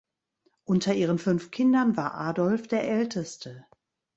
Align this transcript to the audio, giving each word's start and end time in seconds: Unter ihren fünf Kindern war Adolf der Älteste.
Unter 0.63 0.95
ihren 0.95 1.19
fünf 1.19 1.51
Kindern 1.51 1.95
war 1.95 2.15
Adolf 2.15 2.65
der 2.67 2.89
Älteste. 2.89 3.67